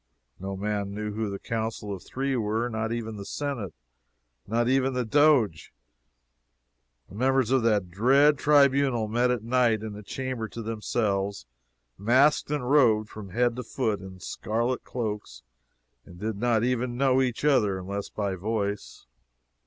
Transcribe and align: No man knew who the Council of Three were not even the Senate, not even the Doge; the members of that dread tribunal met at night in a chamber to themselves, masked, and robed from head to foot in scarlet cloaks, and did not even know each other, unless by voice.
No 0.39 0.57
man 0.57 0.95
knew 0.95 1.13
who 1.13 1.29
the 1.29 1.37
Council 1.37 1.93
of 1.93 2.01
Three 2.01 2.35
were 2.35 2.69
not 2.69 2.91
even 2.91 3.17
the 3.17 3.23
Senate, 3.23 3.71
not 4.47 4.67
even 4.67 4.93
the 4.93 5.05
Doge; 5.05 5.71
the 7.07 7.13
members 7.13 7.51
of 7.51 7.61
that 7.61 7.91
dread 7.91 8.39
tribunal 8.39 9.07
met 9.07 9.29
at 9.29 9.43
night 9.43 9.83
in 9.83 9.95
a 9.95 10.01
chamber 10.01 10.47
to 10.47 10.63
themselves, 10.63 11.45
masked, 11.99 12.49
and 12.49 12.67
robed 12.67 13.09
from 13.11 13.29
head 13.29 13.55
to 13.57 13.63
foot 13.63 13.99
in 13.99 14.19
scarlet 14.19 14.83
cloaks, 14.83 15.43
and 16.03 16.19
did 16.19 16.35
not 16.37 16.63
even 16.63 16.97
know 16.97 17.21
each 17.21 17.45
other, 17.45 17.77
unless 17.77 18.09
by 18.09 18.33
voice. 18.33 19.05